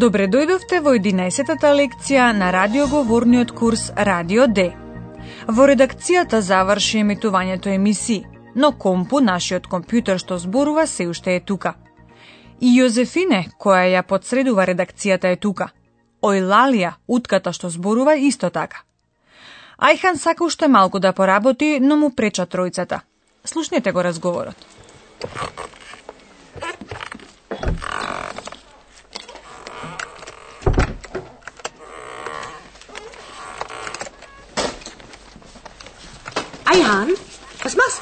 [0.00, 4.62] Добре дојдовте во 11-та лекција на радиоговорниот курс Радио Д.
[5.56, 11.74] Во редакцијата заврши емитувањето емисии, но компу, нашиот компјутер што зборува, се уште е тука.
[12.60, 15.68] И Јозефине, која ја подсредува редакцијата е тука.
[16.22, 18.86] Ој Лалија утката што зборува, исто така.
[19.76, 23.00] Ајхан сака уште малку да поработи, но му преча тројцата.
[23.44, 24.79] Слушнете го разговорот.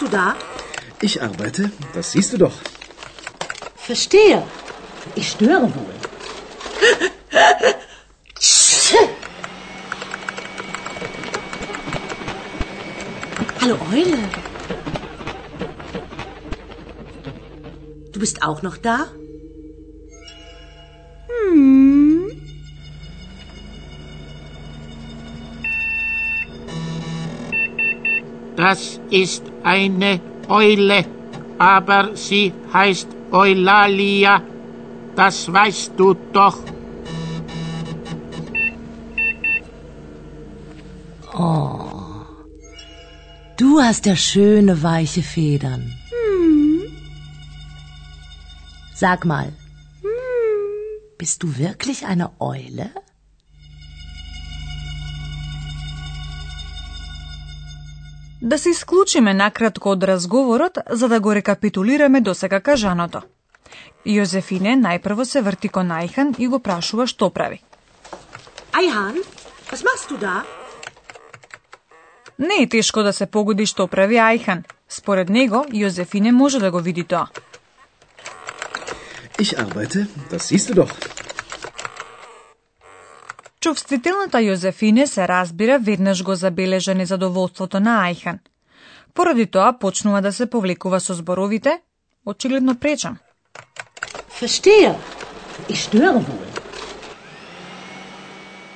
[0.08, 0.36] Du da?
[1.00, 2.54] Ich arbeite, das siehst du doch.
[3.76, 4.42] Verstehe.
[5.14, 5.94] Ich störe wohl.
[13.60, 14.18] Hallo Eule.
[18.12, 19.06] Du bist auch noch da?
[28.56, 31.04] Das ist eine Eule,
[31.58, 34.42] aber sie heißt Eulalia.
[35.14, 36.58] Das weißt du doch.
[43.58, 45.92] Du hast ja schöne weiche Federn.
[48.94, 49.52] Sag mal,
[51.18, 52.90] bist du wirklich eine Eule?
[58.48, 63.20] Да се исклучиме накратко од разговорот, за да го рекапитулираме досега кажаното.
[64.08, 67.60] Јозефине најпрво се врти кон Ајхан и го прашува што прави.
[68.72, 69.20] Eihan,
[69.72, 70.46] was machst du da?
[72.38, 74.64] Не е тешко да се погоди што прави Ајхан.
[74.88, 77.28] Според него, Јозефине може да го види тоа.
[79.38, 81.07] Ich arbeite, das siehst du doch.
[83.68, 88.38] Чувствителната Јозефине се разбира веднаш го забележа незадоволството на Ајхан.
[89.14, 91.80] Поради тоа почнува да се повлекува со зборовите,
[92.26, 93.18] очигледно пречам.
[94.40, 94.94] Verstehe.
[95.68, 96.40] Ich störe wohl.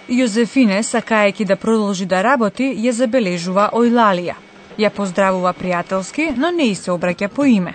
[0.08, 4.36] Јозефине, сакајќи да продолжи да работи, ја забележува Ојлалија.
[4.78, 7.74] Ја поздравува пријателски, но не и се обраќа по име.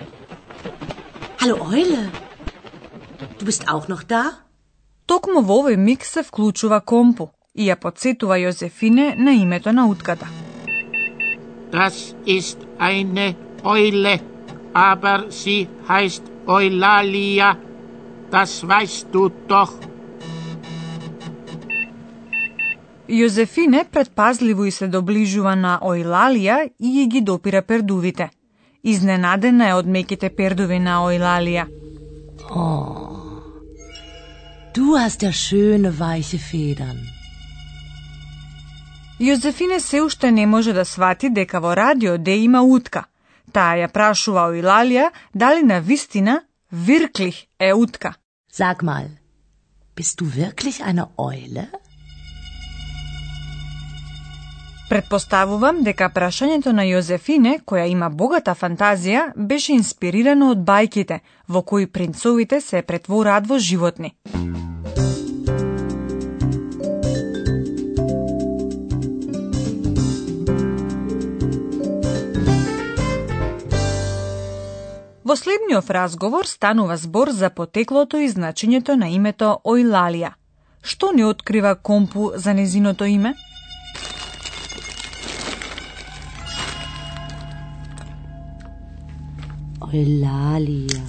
[1.40, 2.10] Hallo Eule.
[3.38, 4.47] Du bist auch noch da?
[5.08, 10.26] Токму во овој миг се вклучува компу и ја подсетува Јозефине на името на утката.
[11.72, 14.20] Das ist eine Eule,
[14.74, 17.56] aber sie heißt Eulalia.
[18.30, 19.72] Das weißt du doch.
[23.08, 28.28] Јозефине предпазливо и се доближува на Ојлалија и ја ги допира пердувите.
[28.84, 31.64] Изненадена е од меките пердуви на Ојлалија.
[34.78, 36.98] Du hast ja schöne weiche Federn.
[39.18, 43.02] Јозефине се уште не може да свати дека во радио де има утка.
[43.52, 48.14] Таа ја прашува Ојлалија дали на вистина Вирклих е утка.
[48.52, 49.08] Sag mal,
[49.96, 51.66] bist du wirklich eine Eule?
[54.88, 61.18] Предпоставувам дека прашањето на Јозефине, која има богата фантазија, беше инспирирано од бајките,
[61.48, 64.14] во кои принцовите се претвораат во животни.
[75.28, 80.30] Во следниот разговор станува збор за потеклото и значењето на името Ојлалија.
[80.80, 83.34] Што ни открива Компу за незиното име?
[89.92, 91.04] Eulalia.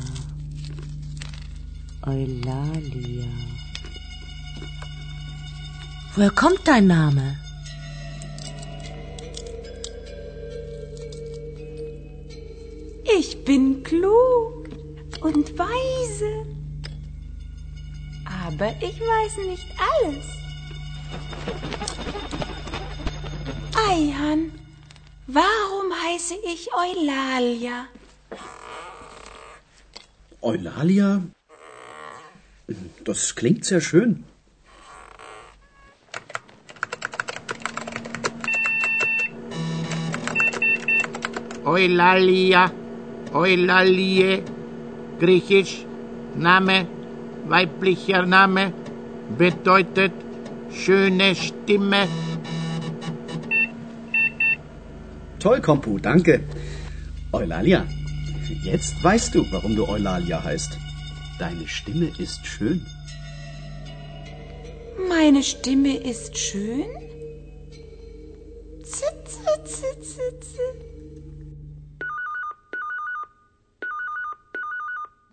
[2.07, 3.31] Eulalia.
[6.15, 7.48] Woher kommt dein Name?
[13.17, 14.69] Ich bin klug
[15.21, 16.45] und weise.
[18.25, 19.65] Aber ich weiß nicht
[19.95, 20.25] alles.
[23.89, 24.51] Eihan,
[25.27, 27.87] warum heiße ich Eulalia?
[30.41, 31.23] Eulalia?
[33.03, 34.23] Das klingt sehr schön.
[41.65, 42.71] Eulalia.
[43.33, 44.43] Eulalie,
[45.19, 45.85] griechisch,
[46.35, 46.87] Name,
[47.47, 48.73] weiblicher Name,
[49.37, 50.13] bedeutet
[50.71, 52.07] schöne Stimme.
[55.39, 56.43] Toll, Kompu, danke.
[57.31, 57.85] Eulalia,
[58.63, 60.77] jetzt weißt du, warum du Eulalia heißt.
[61.37, 62.85] Deine Stimme ist schön.
[65.07, 66.85] Meine Stimme ist schön?
[68.83, 70.98] Z, z, z,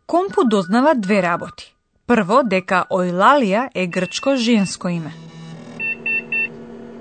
[0.07, 1.75] Компу дознава две работи.
[2.07, 5.11] Прво, дека Ојлалија е грчко женско име.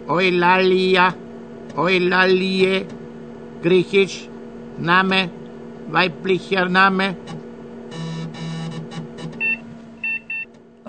[0.09, 1.11] Eulalia,
[1.77, 2.87] Eulalie,
[3.61, 4.25] griechisch,
[4.79, 5.29] Name,
[5.91, 7.13] weiblicher Name,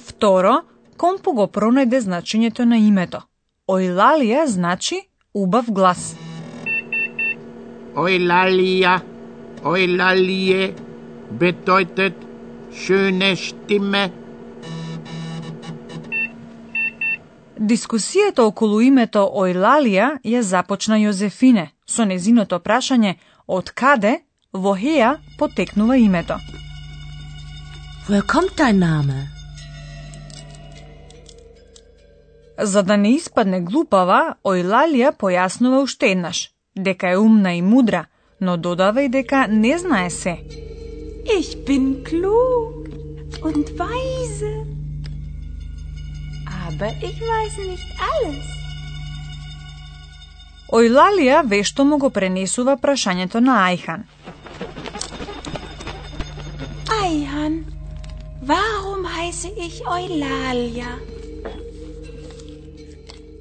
[0.00, 0.62] Второ,
[0.96, 3.20] Компу го пронајде значењето на името.
[3.68, 5.02] Ојлалија значи
[5.34, 6.16] убав глас.
[7.96, 9.00] Eulalia,
[9.64, 10.85] Eulalie,
[11.31, 12.14] bedeutet
[12.73, 14.11] schöne Stimme.
[17.56, 23.14] Дискусијата околу името Ојлалија ја започна Јозефине со незиното прашање
[23.46, 24.19] од каде
[24.52, 26.37] во Хеја потекнува името.
[28.08, 29.26] Woher kommt dein Name?
[32.58, 38.05] За да не испадне глупава, Ојлалија појаснува уште еднаш дека е умна и мудра,
[38.40, 40.38] но додава и дека не знае се.
[41.26, 42.87] Ich bin klug
[43.43, 44.67] und weise.
[46.67, 48.46] Aber ich weiß nicht alles.
[50.70, 54.02] Ојлалија вешто му го пренесува прашањето на Ајхан.
[57.02, 57.64] Eihan,
[58.43, 60.99] warum heiße ich Eulalia?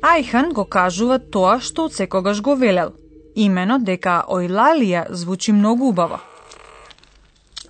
[0.01, 2.93] Ајхан го кажува тоа што од секогаш го велел,
[3.35, 6.21] имено дека Ојлалија звучи многу убаво.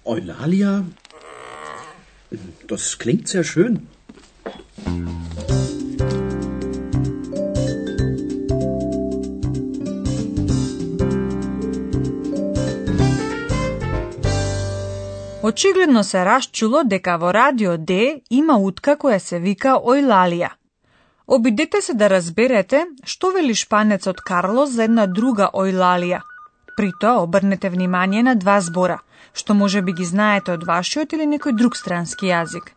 [0.06, 0.86] Eulalia?
[2.68, 3.88] Das klingt sehr schön.
[15.44, 20.50] Очигледно се расчуло дека во радио Д има утка која се вика Ојлалија.
[21.28, 26.22] Обидете се да разберете што вели шпанецот Карлос за една друга Ојлалија.
[26.78, 29.00] При тоа обрнете внимание на два збора,
[29.36, 32.72] što може би ги знаете од вашиот или некој друг странски јазик.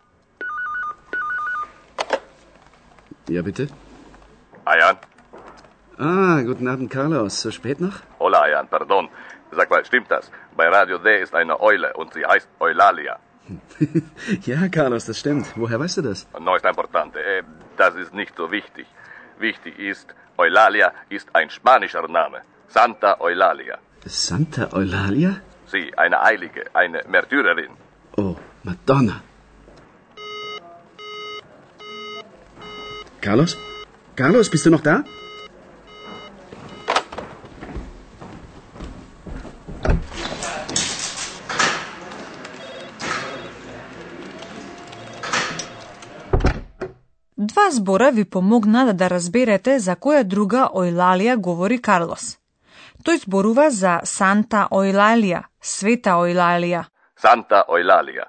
[3.28, 3.68] Ja, bitte?
[4.64, 4.96] Ayan.
[5.98, 7.34] Ah, guten Abend, Carlos.
[7.42, 7.94] So spät noch?
[8.18, 9.08] Hola, Ayan, pardon.
[9.56, 10.30] Sag mal, stimmt das?
[10.56, 13.18] Bei Radio D ist eine Eule und sie heißt Eulalia.
[14.50, 15.46] ja, Carlos, das stimmt.
[15.56, 16.26] Woher weißt du das?
[16.40, 17.18] No ist importante.
[17.18, 17.42] Eh,
[17.76, 18.86] das ist nicht so wichtig.
[19.38, 22.42] Wichtig ist, Eulalia ist ein spanischer Name.
[22.68, 23.78] Santa Eulalia.
[24.06, 25.40] Santa Eulalia?
[25.72, 27.72] Sie, eine Heilige, eine Märtyrerin.
[28.16, 29.22] Oh, Madonna.
[33.20, 33.56] Carlos?
[34.16, 35.04] Carlos, bist du noch da?
[47.36, 52.37] Два збора ви помогна да разберете за која друга Ојлалија говори Карлос.
[53.08, 56.82] Тој зборува за Санта Ојлалија, Света Ојлалија.
[57.16, 58.26] Santa Eulalia.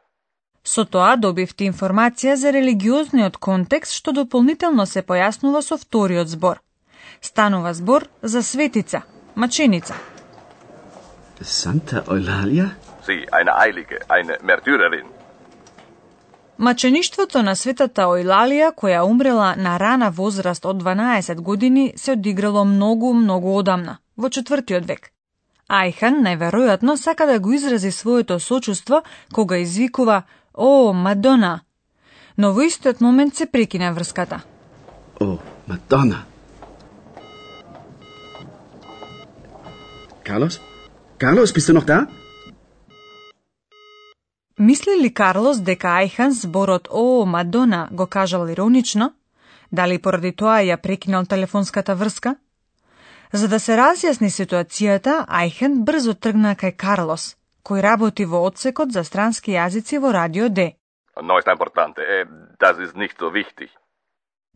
[0.63, 6.63] Со тоа добивте информација за религиозниот контекст што дополнително се појаснува со вториот збор.
[7.19, 9.03] Станува збор за светица,
[9.35, 9.99] маченица.
[11.41, 12.71] Santa Eulalia?
[13.03, 15.07] Sie, eine Heilige, eine Märtyrerin.
[16.57, 23.13] Мачеништвото на светата Ојлалија, која умрела на рана возраст од 12 години, се одиграло многу,
[23.13, 25.11] многу одамна, во четвртиот век.
[25.69, 30.23] Ајхан најверојатно сака да го изрази своето сочувство кога извикува
[30.53, 31.61] «О, Мадона!»
[32.37, 34.41] Но во истиот момент се прекина врската.
[35.19, 36.23] Oh, Madonna.
[40.23, 40.59] Carlos?
[41.19, 42.07] Carlos, bist du noch da?
[44.57, 49.13] Мисли ли Карлос дека Ајхан зборот «О, Мадона» го кажал иронично?
[49.71, 52.35] Дали поради тоа ја прекинал телефонската врска?
[53.31, 59.03] За да се разјасни ситуацијата, Ајхен брзо тргна кај Карлос, кој работи во одсекот за
[59.03, 60.73] странски јазици во Радио Д.
[62.79, 63.69] Ist nicht so wichtig.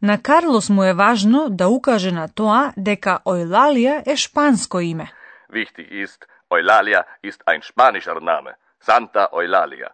[0.02, 5.12] На Карлос му е важно да укаже на тоа дека Ојлалија е шпанско име.
[5.50, 8.54] Wichtig ist, Eulalia ist ein spanischer Name.
[8.82, 9.94] Santa Eulalia.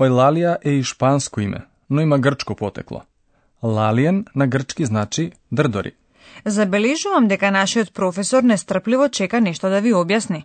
[0.00, 3.02] Ојлалија е и шпанско име, но има грчко потекло.
[3.62, 5.94] Лалиен на грчки значи дрдори.
[6.44, 10.44] Забележувам дека нашиот професор нестрпливо чека нешто да ви објасни.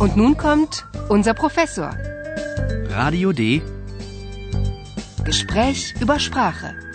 [0.00, 1.90] Und nun kommt unser Professor.
[2.90, 3.60] Radio D.
[5.24, 6.86] Gespräch über Sprache.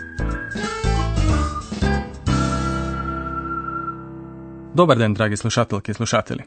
[4.73, 6.43] Dobar den, dragi slušatelki i slušatelji.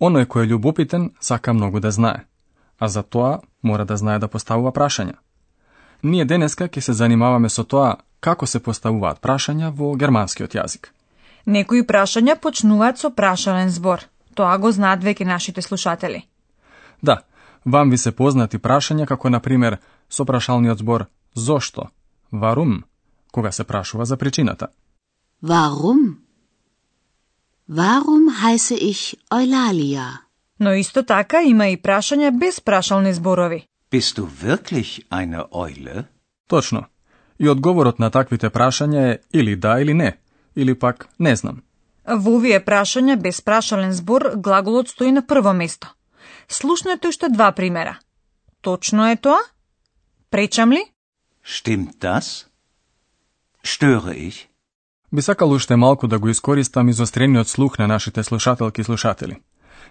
[0.00, 2.24] Оној кој е љубопитен сака многу да знае,
[2.78, 5.18] а за тоа мора да знае да поставува прашања.
[6.02, 10.92] Ние денеска ќе се занимаваме со тоа како се поставуваат прашања во германскиот јазик.
[11.46, 14.06] Некои прашања почнуваат со прашален збор.
[14.34, 16.22] Тоа го знаат веќе нашите слушатели.
[17.02, 17.18] Да,
[17.64, 21.88] вам ви се познати прашања како на пример со прашалниот збор зошто,
[22.32, 22.82] варум,
[23.32, 24.68] кога се прашува за причината.
[25.42, 26.22] Warum?
[27.68, 30.06] Warum heiße ich Eulalia?
[30.60, 33.66] Но исто така има и прашања без прашални зборови.
[33.90, 36.04] Bist du wirklich eine Eule?
[36.46, 36.84] Точно.
[37.42, 40.12] И одговорот на таквите прашања е или да или не,
[40.56, 41.62] или пак не знам.
[42.06, 45.90] Во овие прашања без прашален збор глаголот стои на прво место.
[46.48, 47.98] Слушнете уште два примера.
[48.60, 49.42] Точно е тоа?
[50.30, 50.84] Пречам ли?
[51.44, 52.46] Stimmt das?
[53.64, 54.46] Störe ich?
[55.12, 59.42] Би сакал уште малку да го искористам изострениот слух на нашите слушателки и слушатели.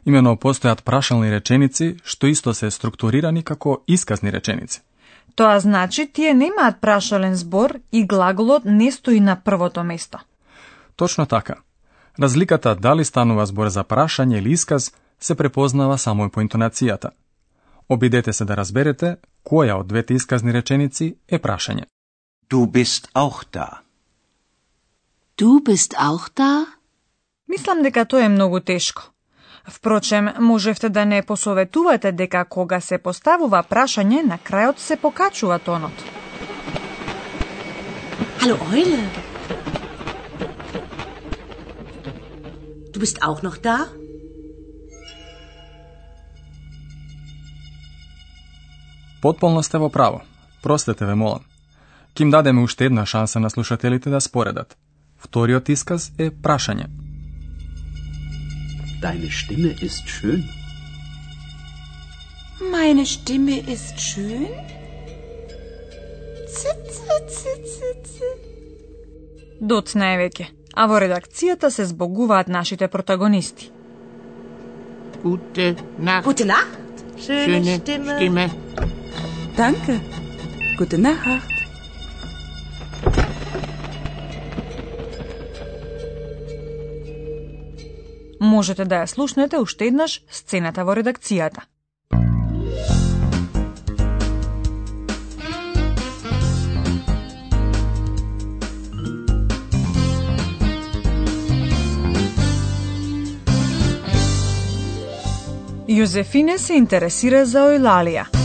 [0.06, 4.82] Имено постојат прашални реченици, што исто се структурирани како исказни реченици.
[5.36, 10.20] Тоа значи тие немаат прашален збор и глаголот не стои на првото место.
[10.96, 11.56] Точно така.
[12.20, 17.10] Разликата дали станува збор за прашање или исказ се препознава само по интонацијата.
[17.90, 21.86] Обидете се да разберете која од двете исказни реченици е прашање.
[22.50, 23.82] Du bist auch da.
[25.38, 26.66] Du bist auch da?
[27.48, 29.11] Мислам дека тоа е многу тешко.
[29.68, 35.94] Впрочем, можевте да не посоветувате дека кога се поставува прашање, на крајот се покачува тонот.
[38.42, 39.06] Hallo Eule.
[42.94, 43.88] Du bist auch noch da?
[49.22, 50.22] Потполно сте во право.
[50.64, 51.46] Простете ве молам.
[52.14, 54.78] Ким дадеме уште една шанса на слушателите да споредат.
[55.18, 57.11] Вториот исказ е прашање.
[59.02, 60.48] Deine Stimme ist schön.
[62.72, 64.48] Meine Stimme ist schön?
[69.62, 73.72] Дот највеќе, а во редакцијата се збогуваат нашите протагонисти.
[75.24, 76.26] Gute Nacht.
[76.26, 77.06] Gute Nacht.
[77.18, 78.16] Schöne, Schöne Stimme.
[78.18, 78.50] Stimme.
[79.58, 80.00] Danke.
[80.78, 81.51] Gute Nacht.
[88.52, 91.64] Можете да ја слушнете уште еднаш сцената во редакцијата.
[105.92, 108.41] Јозефине се интересира за Ојлалија.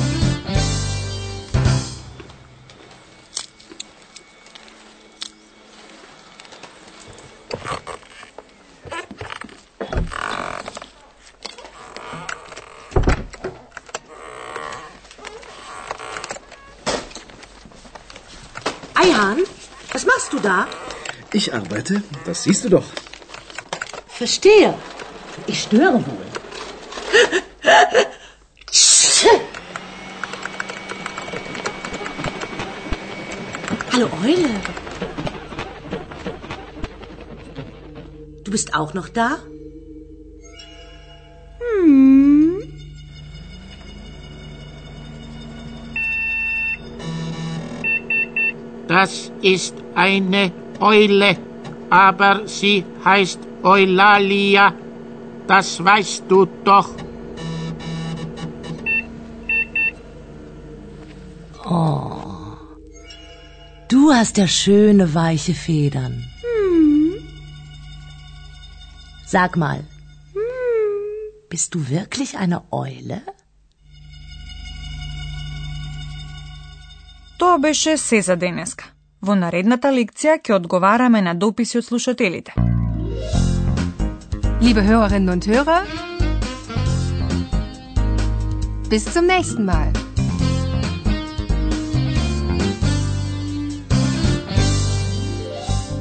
[21.38, 22.87] Ich arbeite, das siehst du doch.
[24.07, 24.73] Verstehe.
[25.47, 26.26] Ich störe wohl.
[33.93, 34.49] Hallo Eule.
[38.43, 39.38] Du bist auch noch da?
[48.88, 51.37] Das ist eine Eule,
[51.90, 54.75] aber sie heißt Eulalia,
[55.47, 56.90] das weißt du doch.
[61.64, 62.23] Oh,
[63.88, 66.25] du hast ja schöne weiche Federn.
[66.42, 67.26] Hm.
[69.26, 69.78] Sag mal,
[70.35, 70.40] hm.
[71.49, 73.23] bist du wirklich eine Eule?
[77.38, 78.95] To bi še vse za.
[79.20, 82.52] Во наредната лекција ќе одговараме на дописи од слушателите.
[84.61, 85.85] Liebe Hörerinnen und Hörer,
[88.90, 89.92] bis zum nächsten Mal.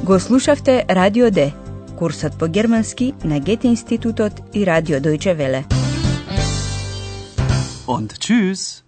[0.04, 1.52] Го слушавте Радио Д,
[1.98, 5.64] курсот по германски на Гете институтот и Радио Дојче Веле.
[7.86, 8.85] Und tschüss.